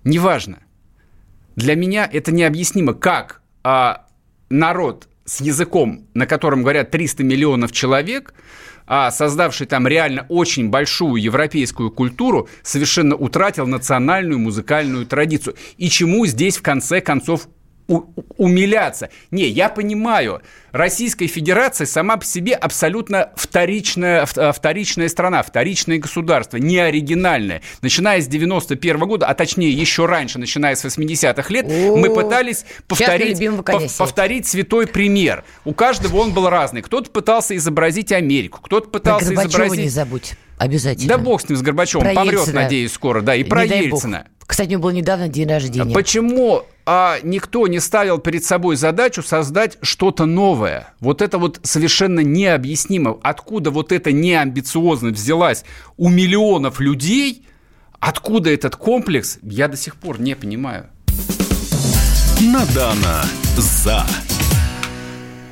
[0.03, 0.59] Не важно.
[1.55, 4.05] Для меня это необъяснимо, как а,
[4.49, 8.33] народ с языком, на котором говорят 300 миллионов человек,
[8.87, 15.55] а создавший там реально очень большую европейскую культуру, совершенно утратил национальную музыкальную традицию.
[15.77, 17.47] И чему здесь в конце концов
[17.87, 18.03] у-
[18.37, 19.09] умиляться.
[19.31, 26.57] Не, я понимаю, Российская Федерация сама по себе абсолютно вторичная, э, вторичная страна, вторичное государство,
[26.57, 27.61] не оригинальное.
[27.81, 32.65] Начиная с 91 года, а точнее еще раньше, начиная с 80-х лет, О, мы пытались
[32.87, 35.43] повторить, пов- повторить святой пример.
[35.65, 36.81] У каждого он был разный.
[36.81, 39.79] Кто-то пытался изобразить Америку, кто-то пытался изобразить...
[39.79, 40.33] не забудь.
[40.57, 41.07] Обязательно.
[41.07, 42.05] Да бог с ним, с Горбачевым.
[42.05, 42.61] Про Помрет, Ельцина.
[42.63, 43.21] надеюсь, скоро.
[43.21, 43.65] Да, и про.
[43.65, 44.27] Ельцина.
[44.45, 45.93] Кстати, у него был недавно день рождения.
[45.93, 50.93] Почему а, никто не ставил перед собой задачу создать что-то новое?
[51.01, 53.19] Вот это вот совершенно необъяснимо.
[53.23, 55.65] Откуда вот эта неамбициозность взялась
[55.97, 57.45] у миллионов людей?
[57.99, 59.37] Откуда этот комплекс?
[59.43, 60.87] Я до сих пор не понимаю.
[62.39, 63.25] Надана
[63.57, 64.05] за.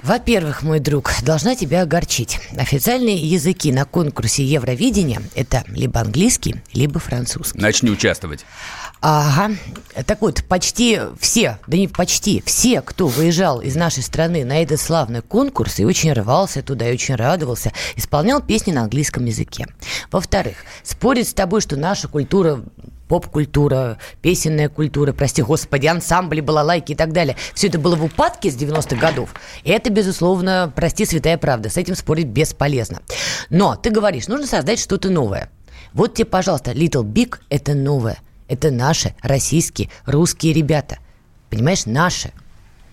[0.06, 2.40] Во-первых, мой друг, должна тебя огорчить.
[2.56, 7.60] Официальные языки на конкурсе Евровидения– это либо английский, либо французский.
[7.60, 8.46] Начни участвовать.
[9.02, 9.56] Ага.
[10.06, 14.80] Так вот, почти все, да не почти, все, кто выезжал из нашей страны на этот
[14.80, 19.66] славный конкурс и очень рвался туда, и очень радовался, исполнял песни на английском языке.
[20.12, 22.64] Во-вторых, спорить с тобой, что наша культура
[23.08, 27.36] поп-культура, песенная культура, прости господи, ансамбли, балалайки и так далее.
[27.54, 29.34] Все это было в упадке с 90-х годов.
[29.64, 31.70] И это, безусловно, прости, святая правда.
[31.70, 33.02] С этим спорить бесполезно.
[33.50, 35.50] Но ты говоришь, нужно создать что-то новое.
[35.94, 38.18] Вот тебе, пожалуйста, Little Big– это новое.
[38.48, 40.98] Это наши, российские, русские ребята.
[41.50, 42.32] Понимаешь, наши.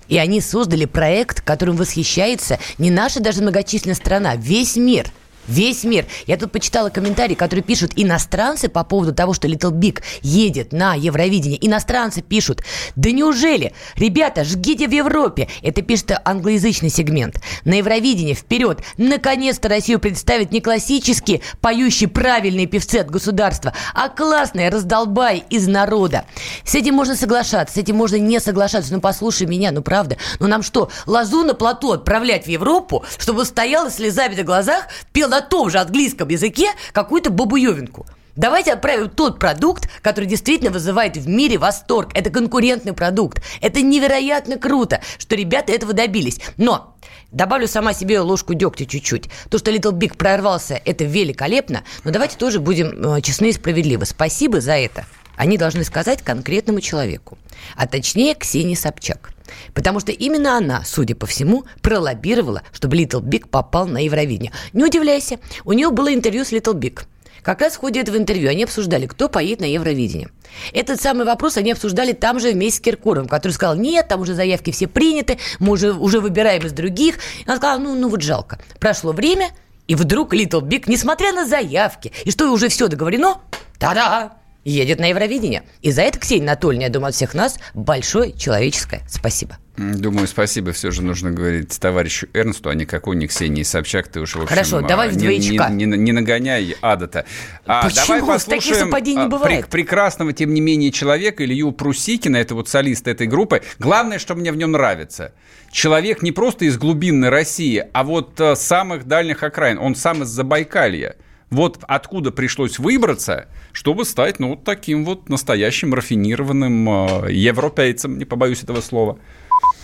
[0.09, 5.11] И они создали проект, которым восхищается не наша даже многочисленная страна, весь мир.
[5.49, 6.07] Весь мир.
[6.27, 10.95] Я тут почитала комментарии, которые пишут иностранцы по поводу того, что Little Big едет на
[10.95, 11.65] Евровидение.
[11.67, 12.63] Иностранцы пишут,
[12.95, 13.73] да неужели?
[13.97, 15.49] Ребята, жгите в Европе.
[15.63, 17.41] Это пишет англоязычный сегмент.
[17.65, 18.81] На Евровидение вперед.
[18.97, 26.25] Наконец-то Россию представят не классические, поющие правильные певцы от государства, а классные раздолбай из народа.
[26.65, 28.93] С этим можно соглашаться, с этим можно не соглашаться.
[28.95, 30.17] Ну, послушай меня, ну, правда.
[30.39, 34.87] Ну, нам что, лазу на плато отправлять в Европу, чтобы стоял и слезами на глазах
[35.13, 38.07] пел на том же английском языке какую-то бабуевинку?
[38.37, 42.11] Давайте отправим тот продукт, который действительно вызывает в мире восторг.
[42.15, 43.43] Это конкурентный продукт.
[43.61, 46.41] Это невероятно круто, что ребята этого добились.
[46.57, 46.97] Но
[47.31, 49.29] добавлю сама себе ложку дегтя чуть-чуть.
[49.51, 51.83] То, что Little Big прорвался, это великолепно.
[52.05, 54.07] Но давайте тоже будем э, честны и справедливы.
[54.07, 55.07] Спасибо за это.
[55.37, 57.39] Они должны сказать конкретному человеку.
[57.77, 59.32] А точнее Ксении Собчак.
[59.75, 64.53] Потому что именно она, судя по всему, пролоббировала, чтобы Little Big попал на Евровидение.
[64.73, 67.03] Не удивляйся, у нее было интервью с Little Big.
[67.43, 70.29] Как раз в ходе этого интервью они обсуждали, кто поедет на Евровидение.
[70.73, 74.35] Этот самый вопрос они обсуждали там же вместе с Киркоровым, который сказал, нет, там уже
[74.35, 77.17] заявки все приняты, мы уже, уже выбираем из других.
[77.41, 78.61] И она сказала, ну, ну вот жалко.
[78.79, 79.51] Прошло время,
[79.89, 83.41] и вдруг Little Big, несмотря на заявки, и что уже все договорено,
[83.79, 85.63] та-да, едет на Евровидение.
[85.81, 89.59] И за это, Ксения Анатольевна, я думаю, от всех нас большое человеческое спасибо.
[89.77, 94.09] Думаю, спасибо все же нужно говорить товарищу Эрнсту, а не какой-нибудь Ксении Собчак.
[94.09, 95.69] Ты уж, в общем, Хорошо, давай в не, двоечка.
[95.71, 97.25] Не, не, не нагоняй ада-то.
[97.65, 98.19] А, Почему?
[98.21, 99.69] Давай С таких послушаем совпадений не а, бывает.
[99.69, 103.63] прекрасного, тем не менее, человека, Илью Прусикина, это вот солист этой группы.
[103.79, 105.33] Главное, что мне в нем нравится.
[105.71, 109.79] Человек не просто из глубинной России, а вот а, с самых дальних окраин.
[109.79, 111.17] Он сам из Забайкалья.
[111.53, 118.25] Вот откуда пришлось выбраться, чтобы стать, ну, вот таким вот настоящим рафинированным э, европейцем, не
[118.25, 119.19] побоюсь этого слова.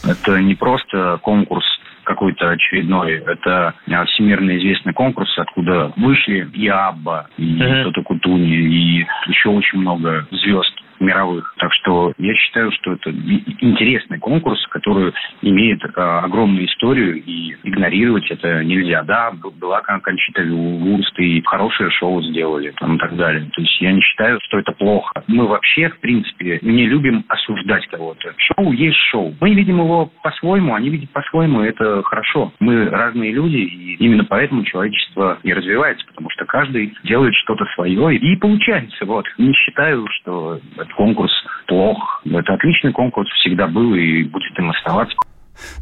[0.02, 1.66] Это не просто конкурс
[2.04, 3.18] какой-то очередной.
[3.18, 9.81] Это а, всемирно известный конкурс, откуда вышли и Абба, и Тота Кутуни, и еще очень
[9.81, 11.55] много звезд мировых.
[11.59, 18.31] Так что я считаю, что это интересный конкурс, который имеет а, огромную историю, и игнорировать
[18.31, 19.03] это нельзя.
[19.03, 23.49] Да, была Кон- Кончита Вурст, и хорошее шоу сделали, там, и так далее.
[23.53, 25.23] То есть я не считаю, что это плохо.
[25.27, 28.35] Мы вообще, в принципе, не любим осуждать кого-то.
[28.37, 29.35] Шоу есть шоу.
[29.41, 32.53] Мы видим его по-своему, они видят по-своему, это хорошо.
[32.61, 38.17] Мы разные люди, и именно поэтому человечество и развивается, потому что каждый делает что-то свое,
[38.17, 39.05] и получается.
[39.05, 39.27] Вот.
[39.39, 41.33] Не считаю, что этот конкурс
[41.66, 42.22] плох.
[42.24, 45.14] Это отличный конкурс, всегда был и будет им оставаться.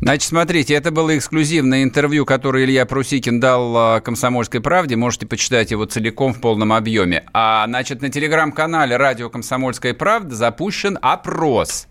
[0.00, 4.96] Значит, смотрите, это было эксклюзивное интервью, которое Илья Прусикин дал а, «Комсомольской правде».
[4.96, 7.24] Можете почитать его целиком в полном объеме.
[7.34, 11.88] А, значит, на телеграм-канале «Радио Комсомольская правда» запущен опрос.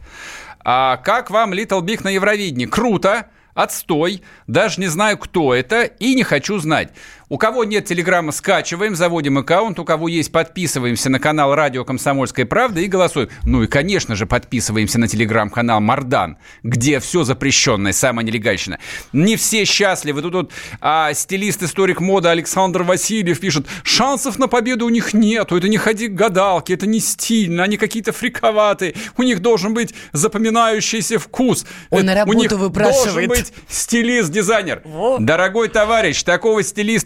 [0.64, 2.66] А как вам Little Big на Евровидении?
[2.66, 3.28] Круто!
[3.54, 6.90] Отстой, даже не знаю, кто это, и не хочу знать.
[7.28, 9.80] У кого нет телеграмма, скачиваем, заводим аккаунт.
[9.80, 13.30] У кого есть, подписываемся на канал «Радио Комсомольская правда» и голосуем.
[13.44, 18.80] Ну и, конечно же, подписываемся на телеграм-канал «Мардан», где все запрещенное, самое нелегальщина.
[19.12, 20.22] Не все счастливы.
[20.22, 25.68] Тут вот а, стилист-историк моды Александр Васильев пишет, шансов на победу у них нету, это
[25.68, 31.18] не ходи к гадалке, это не стильно, они какие-то фриковатые, у них должен быть запоминающийся
[31.20, 31.66] вкус.
[31.90, 33.28] Он Э, на у работу них выпрашивает.
[33.28, 34.84] должен быть стилист-дизайнер.
[35.20, 36.62] Дорогой товарищ, такого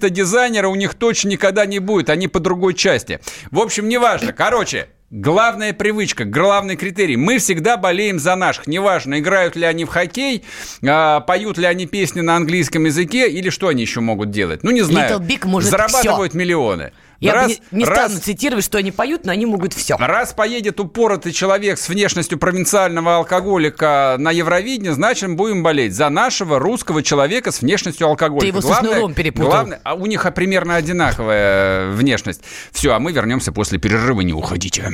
[0.10, 3.20] стилиста-дизайнера у них точно никогда не будет, они по другой части.
[3.52, 4.34] В общем, неважно.
[4.34, 7.18] Короче, Главная привычка, главный критерий.
[7.18, 8.68] Мы всегда болеем за наших.
[8.68, 10.44] Неважно, играют ли они в хоккей,
[10.88, 14.62] а, поют ли они песни на английском языке или что они еще могут делать.
[14.62, 15.18] Ну, не знаю.
[15.18, 16.92] Little Big может Зарабатывают миллионы.
[17.20, 19.98] Я Раз- бы не, не раз- стану цитировать, что они поют, но они могут все.
[19.98, 26.60] Раз поедет упоротый человек с внешностью провинциального алкоголика на Евровидение, значит, будем болеть за нашего
[26.60, 28.46] русского человека с внешностью алкоголика.
[28.46, 29.52] Ты его со Шнуром перепутал.
[29.52, 32.42] главное- а у них примерно одинаковая э, внешность.
[32.72, 34.90] Все, а мы вернемся после перерыва, не уходите.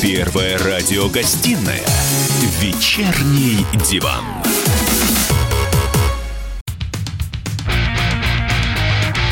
[0.00, 1.84] Первая радиогостинная
[2.60, 4.24] «Вечерний диван».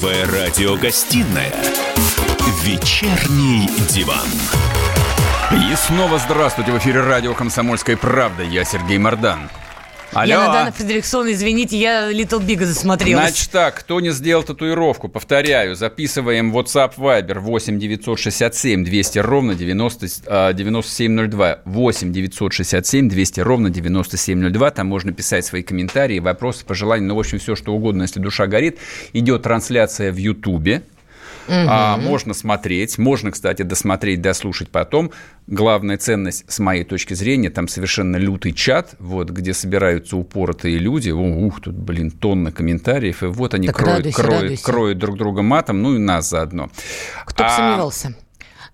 [0.00, 1.52] Первая радиогостинная
[2.62, 4.28] «Вечерний диван».
[5.50, 6.70] И снова здравствуйте.
[6.70, 8.44] В эфире радио «Комсомольская правда».
[8.44, 9.50] Я Сергей Мордан.
[10.18, 10.30] Алло.
[10.30, 13.28] Я Надана Фредериксон, извините, я Little Big засмотрелась.
[13.28, 20.06] Значит так, кто не сделал татуировку, повторяю, записываем WhatsApp Viber 8 967 200 ровно 90,
[20.26, 21.60] а, 9702.
[21.64, 24.70] 8 967 200 ровно 9702.
[24.72, 28.48] Там можно писать свои комментарии, вопросы, пожелания, ну, в общем, все, что угодно, если душа
[28.48, 28.78] горит.
[29.12, 30.82] Идет трансляция в Ютубе.
[31.48, 35.10] А, можно смотреть, можно, кстати, досмотреть, дослушать потом.
[35.46, 41.10] Главная ценность, с моей точки зрения, там совершенно лютый чат, вот, где собираются упоротые люди.
[41.10, 43.22] О, ух, тут, блин, тонны комментариев.
[43.22, 44.64] И вот они Так кроют, радуйся, кроют, радуйся.
[44.64, 46.70] кроют друг друга матом, ну и нас заодно.
[47.24, 48.14] Кто бы А, сомневался.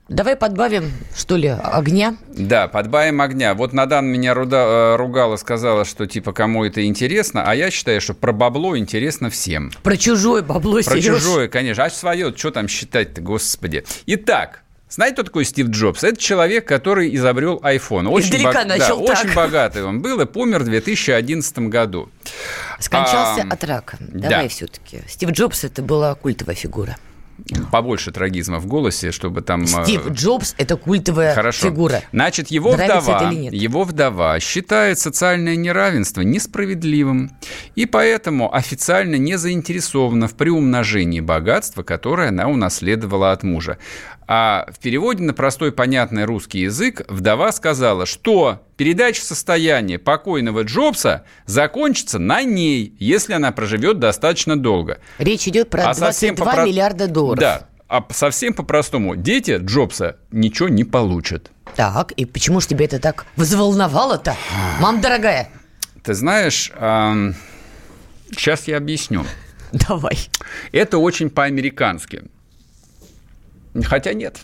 [0.09, 2.17] Давай подбавим, что ли, огня.
[2.37, 3.55] Да, подбавим огня.
[3.55, 8.03] Вот Надан меня руда- э, ругала, сказала, что типа кому это интересно, а я считаю,
[8.03, 9.71] что про бабло интересно всем.
[9.83, 11.21] Про чужое бабло, Про Серёж.
[11.23, 11.85] чужое, конечно.
[11.85, 13.85] А свое, что там считать-то, господи.
[14.05, 16.05] Итак, знаете, кто такой Стив Джобс?
[16.05, 18.09] Это человек, который изобрел iPhone.
[18.09, 22.11] Очень бог- начал да, очень богатый он был и помер в 2011 году.
[22.79, 23.97] Скончался А, от рака.
[24.01, 24.29] да.
[24.29, 25.01] Давай все-таки.
[25.09, 26.97] Стив Джобс это была культовая фигура.
[27.71, 29.63] Побольше трагизма в голосе, чтобы там...
[29.63, 31.69] э, Стив Джобс это культовая Хорошо.
[31.69, 32.03] фигура.
[32.13, 37.33] Значит, его Нравится вдова, его вдова считает социальное неравенство несправедливым
[37.75, 43.79] и поэтому официально не заинтересована в приумножении богатства, которое она унаследовала от мужа.
[44.27, 51.25] А в переводе на простой понятный русский язык вдова сказала, что передача состояния покойного Джобса
[51.47, 54.99] закончится на ней, если она проживет достаточно долго.
[55.19, 57.39] Речь идет про А совсем 22 попро- миллиарда долларов.
[57.41, 61.51] Да, а совсем по-простому, дети Джобса ничего не получат.
[61.77, 64.37] Так, и почему же тебя это так взволновало-то?
[64.81, 65.51] Мам дорогая,
[66.03, 66.73] Ты знаешь,
[68.31, 69.25] сейчас я объясню.
[69.73, 70.19] давай.
[70.73, 72.23] Это очень по-американски.
[73.83, 74.41] Хотя нет.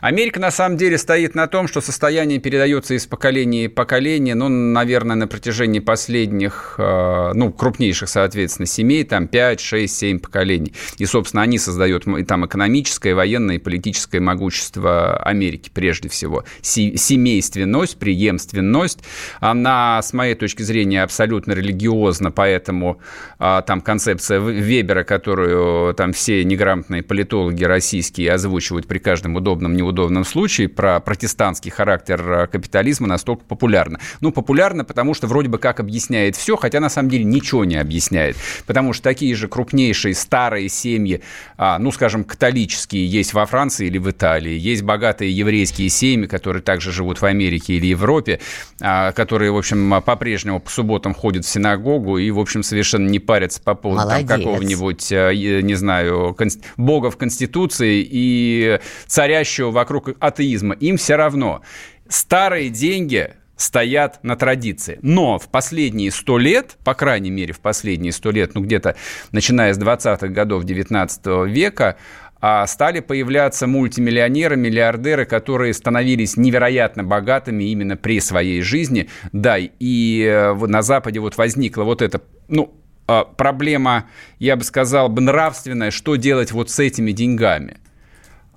[0.00, 4.48] Америка на самом деле стоит на том, что состояние передается из поколения в поколение, ну,
[4.48, 10.74] наверное, на протяжении последних, э, ну, крупнейших, соответственно, семей, там 5, 6, 7 поколений.
[10.98, 16.44] И, собственно, они создают там экономическое, военное и политическое могущество Америки прежде всего.
[16.60, 19.00] Се- семейственность, преемственность,
[19.40, 23.00] она, с моей точки зрения, абсолютно религиозна, поэтому
[23.38, 30.24] а, там концепция Вебера, которую там все неграмотные политологи российские озвучивают при каждом удобном, неудобном
[30.24, 34.00] случае, про протестантский характер а, капитализма настолько популярна.
[34.20, 37.76] Ну, популярна, потому что вроде бы как объясняет все, хотя на самом деле ничего не
[37.76, 38.36] объясняет.
[38.66, 41.22] Потому что такие же крупнейшие старые семьи,
[41.56, 46.62] а, ну, скажем, католические, есть во Франции или в Италии, есть богатые еврейские семьи, которые
[46.62, 48.40] также живут в Америке или Европе,
[48.80, 53.18] а, которые, в общем, по-прежнему по субботам ходят в синагогу и, в общем, совершенно не
[53.18, 56.36] парятся по поводу там, какого-нибудь, а, е- не знаю,
[56.76, 60.74] бога в Конституции и царящего вокруг атеизма.
[60.74, 61.62] Им все равно.
[62.08, 64.98] Старые деньги стоят на традиции.
[65.02, 68.96] Но в последние сто лет, по крайней мере, в последние сто лет, ну, где-то
[69.32, 71.96] начиная с 20-х годов 19 века,
[72.38, 79.08] а, стали появляться мультимиллионеры, миллиардеры, которые становились невероятно богатыми именно при своей жизни.
[79.32, 82.74] Да, и э, на Западе вот возникла вот эта, ну,
[83.08, 84.06] а, проблема,
[84.38, 87.78] я бы сказал, бы нравственная, что делать вот с этими деньгами.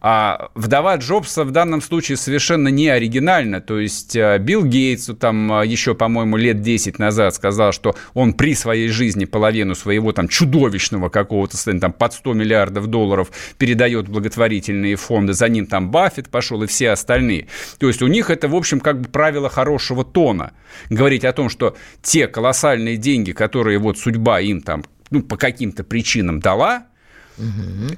[0.01, 3.61] А вдова Джобса в данном случае совершенно не оригинальна.
[3.61, 8.33] То есть э, Билл Гейтс там э, еще, по-моему, лет 10 назад сказал, что он
[8.33, 14.95] при своей жизни половину своего там чудовищного какого-то там под 100 миллиардов долларов передает благотворительные
[14.95, 15.33] фонды.
[15.33, 17.47] За ним там Баффет пошел и все остальные.
[17.77, 20.53] То есть у них это, в общем, как бы правило хорошего тона.
[20.89, 25.83] Говорить о том, что те колоссальные деньги, которые вот судьба им там ну, по каким-то
[25.83, 26.85] причинам дала,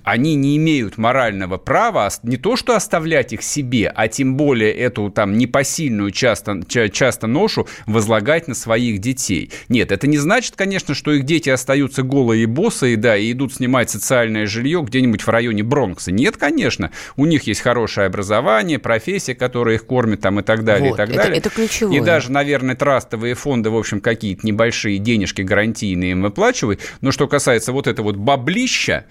[0.04, 5.10] они не имеют морального права не то что оставлять их себе, а тем более эту
[5.10, 9.52] там непосильную часто, ча- часто ношу возлагать на своих детей.
[9.70, 13.54] Нет, это не значит, конечно, что их дети остаются голые и босые, да, и идут
[13.54, 16.12] снимать социальное жилье где-нибудь в районе Бронкса.
[16.12, 20.90] Нет, конечно, у них есть хорошее образование, профессия, которая их кормит там и так далее,
[20.90, 21.38] Вот, и так это- далее.
[21.38, 21.98] это ключевое.
[21.98, 26.82] И даже, наверное, трастовые фонды, в общем, какие-то небольшие денежки гарантийные им выплачивают.
[27.02, 29.06] Но что касается вот этого вот баблища,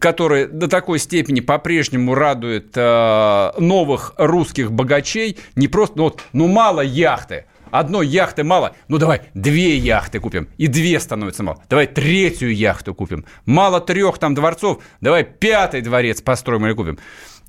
[0.00, 6.48] которое до такой степени по-прежнему радует э, новых русских богачей, не просто, ну, вот, ну
[6.48, 8.74] мало яхты, одной яхты мало.
[8.88, 10.48] Ну, давай две яхты купим.
[10.56, 11.62] И две становится мало.
[11.68, 13.24] Давай третью яхту купим.
[13.44, 14.82] Мало трех там дворцов.
[15.00, 16.98] Давай пятый дворец построим или купим.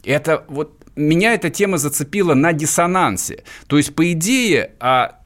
[0.03, 3.43] Это вот меня эта тема зацепила на диссонансе.
[3.67, 5.19] То есть, по идее, а,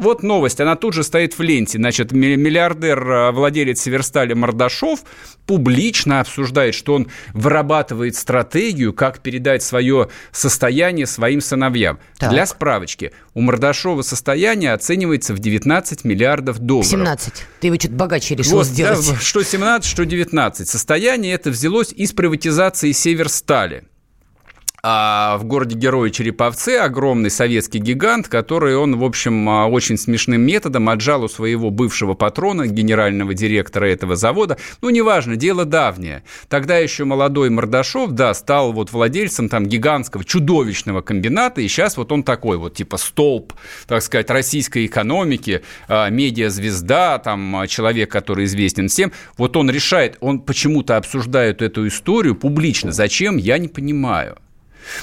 [0.00, 1.78] вот новость, она тут же стоит в ленте.
[1.78, 5.00] Значит, ми- миллиардер, а, владелец Северстали Мордашов
[5.46, 11.98] публично обсуждает, что он вырабатывает стратегию, как передать свое состояние своим сыновьям.
[12.18, 12.30] Так.
[12.30, 16.88] Для справочки, у Мордашова состояние оценивается в 19 миллиардов долларов.
[16.90, 17.32] 17.
[17.60, 19.06] Ты его что-то богаче решил Вот, сделать.
[19.08, 20.68] да, что 17, что 19.
[20.68, 23.84] Состояние это взялось из приватизации Северстали.
[24.90, 30.40] А в городе Герои Череповцы огромный советский гигант, который он, в общем, а, очень смешным
[30.40, 34.56] методом отжал у своего бывшего патрона, генерального директора этого завода.
[34.80, 36.22] Ну, неважно, дело давнее.
[36.48, 42.10] Тогда еще молодой Мордашов, да, стал вот владельцем там гигантского, чудовищного комбината, и сейчас вот
[42.10, 43.52] он такой вот, типа столб,
[43.86, 49.12] так сказать, российской экономики, а, медиазвезда, там, а, человек, который известен всем.
[49.36, 52.90] Вот он решает, он почему-то обсуждает эту историю публично.
[52.90, 54.38] Зачем, я не понимаю.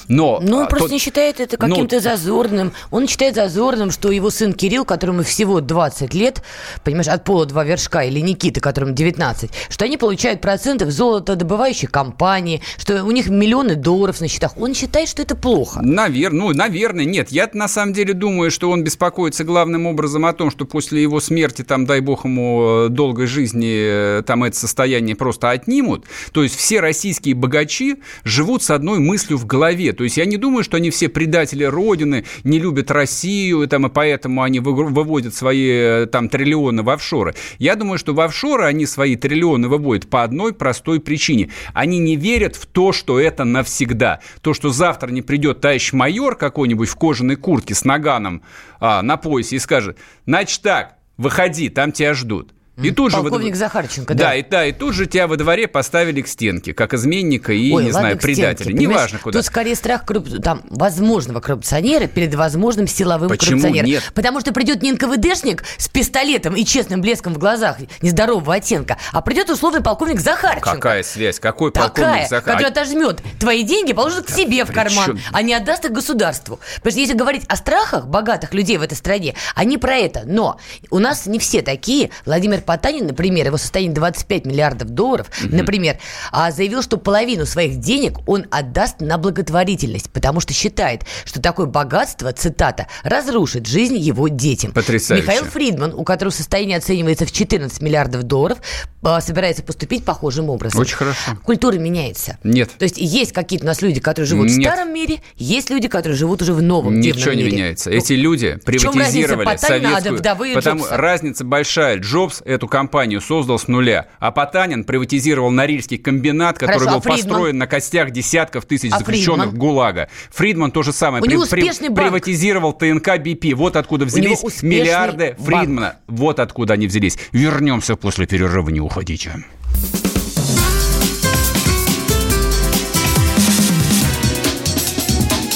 [0.08, 2.74] Но, Ну, он а, просто тот- не считает это ну, каким-то зазорным.
[2.92, 6.42] Он считает зазорным, что его сын Кирилл, которому всего 20 лет,
[6.84, 11.88] понимаешь, от пола два вершка, или Никита, которому 19, что они получают проценты в золотодобывающей
[11.88, 14.58] компании, что у них миллионы долларов на счетах.
[14.58, 15.80] Он считает, что это плохо.
[15.82, 17.30] Наверное, ну, наверное, нет.
[17.32, 21.20] Я на самом деле думаю, что он беспокоится главным образом о том, что после его
[21.20, 26.06] смерти, там, дай бог ему э, долгой жизни, э, там это состояние просто отнимут.
[26.34, 29.65] То есть все российские богачи живут с одной мыслью в голове.
[29.98, 33.88] То есть я не думаю, что они все предатели Родины, не любят Россию, и, там,
[33.88, 37.36] и поэтому они выводят свои э, там триллионы в офшоры.
[37.60, 41.50] Я думаю, что в офшоры они свои триллионы выводят по одной простой причине.
[41.74, 44.20] Они не верят в то, что это навсегда.
[44.42, 48.42] То, что завтра не придет товарищ майор какой-нибудь в кожаной куртке с наганом
[48.80, 52.55] а, на поясе и скажет, значит так, выходи, там тебя ждут.
[52.82, 54.26] И тут же Полковник дв- Захарченко, да.
[54.26, 54.36] да.
[54.36, 57.86] и, да, и тут же тебя во дворе поставили к стенке, как изменника и, Ой,
[57.86, 58.66] не знаю, стенке, предателя.
[58.76, 59.40] понимаешь, Неважно куда.
[59.40, 63.90] Тут скорее страх корруп- там, возможного коррупционера перед возможным силовым Почему коррупционером.
[63.90, 64.12] нет?
[64.14, 69.22] Потому что придет не НКВДшник с пистолетом и честным блеском в глазах нездорового оттенка, а
[69.22, 70.72] придет условный полковник Захарченко.
[70.74, 71.40] Какая связь?
[71.40, 75.20] Какой Такая, полковник Захар- которая отожмет твои деньги, положит к себе в карман, чем?
[75.32, 76.60] а не отдаст их государству.
[76.78, 80.24] Потому что если говорить о страхах богатых людей в этой стране, они про это.
[80.26, 80.60] Но
[80.90, 82.10] у нас не все такие.
[82.26, 85.98] Владимир Потанин, например, его состояние 25 миллиардов долларов, например,
[86.32, 91.66] а, заявил, что половину своих денег он отдаст на благотворительность, потому что считает, что такое
[91.68, 94.72] богатство, цитата, разрушит жизнь его детям.
[94.72, 95.24] Потрясающе.
[95.24, 98.60] Михаил Фридман, у которого состояние оценивается в 14 миллиардов долларов,
[99.04, 100.82] а, собирается поступить похожим образом.
[100.82, 101.38] Очень хорошо.
[101.44, 102.38] Культура меняется.
[102.44, 102.72] Нет.
[102.78, 104.72] То есть есть какие-то у нас люди, которые живут в Нет.
[104.72, 107.52] старом мире, есть люди, которые живут уже в новом Ничего не мире.
[107.58, 107.90] меняется.
[107.90, 110.54] Ну, Эти люди в приватизировали советскую...
[110.54, 112.00] потому разница большая.
[112.00, 117.02] Джобс эту компанию создал с нуля, а Потанин приватизировал Норильский комбинат, который Хорошо, а был
[117.02, 117.20] Фридман?
[117.20, 119.60] построен на костях десятков тысяч А заключенных Фридман?
[119.60, 120.10] ГУЛАГа.
[120.32, 121.24] Фридман то же самое.
[121.24, 122.10] У него успешный банк.
[122.10, 123.54] Приватизировал ТНК БП.
[123.56, 125.46] Вот откуда него взялись миллиарды банк.
[125.46, 126.00] Фридмана.
[126.08, 127.18] Вот откуда они взялись.
[127.32, 129.36] Вернемся после перерыва, не уходите.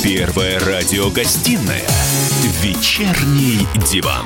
[0.04, 1.84] Первая радиогостинная
[2.62, 4.26] «Вечерний диван».